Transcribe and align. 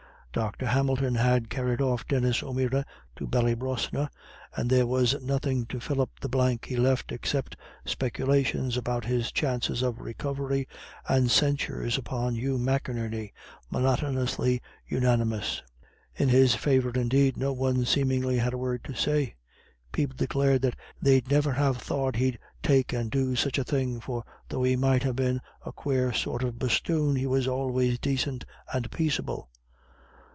Dr. 0.33 0.67
Hamilton 0.67 1.15
had 1.15 1.49
carried 1.49 1.81
off 1.81 2.07
Denis 2.07 2.41
O'Meara 2.41 2.85
to 3.17 3.27
Ballybrosna, 3.27 4.09
and 4.55 4.69
there 4.69 4.87
was 4.87 5.21
nothing 5.21 5.65
to 5.65 5.81
fill 5.81 5.99
up 6.01 6.09
the 6.21 6.29
blank 6.29 6.67
he 6.67 6.77
left 6.77 7.11
except 7.11 7.57
speculations 7.83 8.77
about 8.77 9.03
his 9.03 9.29
chances 9.33 9.81
of 9.81 9.99
recovery, 9.99 10.69
and 11.05 11.29
censures 11.29 11.97
upon 11.97 12.35
Hugh 12.35 12.57
McInerney, 12.57 13.33
monotonously 13.69 14.61
unanimous. 14.87 15.63
In 16.15 16.29
his 16.29 16.55
favour, 16.55 16.91
indeed, 16.91 17.35
no 17.35 17.51
one 17.51 17.83
seemingly 17.83 18.37
had 18.37 18.53
a 18.53 18.57
word 18.57 18.85
to 18.85 18.93
say. 18.93 19.35
People 19.91 20.15
declared 20.15 20.61
that 20.61 20.77
"they'd 21.01 21.29
never 21.29 21.51
have 21.51 21.75
thought 21.75 22.15
he'd 22.15 22.39
take 22.63 22.93
and 22.93 23.11
do 23.11 23.35
such 23.35 23.57
a 23.57 23.65
thing, 23.65 23.99
for 23.99 24.23
though 24.47 24.63
he 24.63 24.77
might 24.77 25.03
ha' 25.03 25.11
been 25.13 25.41
a 25.65 25.73
quare 25.73 26.13
sort 26.13 26.41
of 26.41 26.57
bosthoon, 26.57 27.17
he 27.17 27.27
was 27.27 27.49
always 27.49 27.99
dacint 27.99 28.45
and 28.73 28.89
paiceable." 28.91 29.49